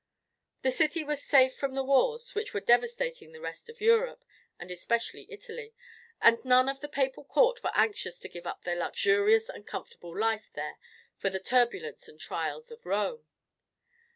The 0.63 0.71
city 0.71 1.03
was 1.03 1.23
safe 1.23 1.55
from 1.55 1.75
the 1.75 1.83
wars 1.83 2.33
which 2.33 2.55
were 2.55 2.59
devastating 2.59 3.31
the 3.33 3.39
rest 3.39 3.69
of 3.69 3.79
Europe 3.79 4.25
and 4.59 4.71
especially 4.71 5.27
Italy, 5.29 5.75
and 6.19 6.43
none 6.43 6.67
of 6.67 6.79
the 6.79 6.89
papal 6.89 7.23
court 7.23 7.61
were 7.63 7.69
anxious 7.75 8.17
to 8.21 8.27
give 8.27 8.47
up 8.47 8.63
their 8.63 8.75
luxurious 8.79 9.47
and 9.47 9.67
comfortable 9.67 10.17
life 10.19 10.49
there 10.55 10.79
for 11.17 11.29
the 11.29 11.39
turbulence 11.39 12.07
and 12.07 12.19
trials 12.19 12.71
of 12.71 12.87
Rome. 12.87 13.27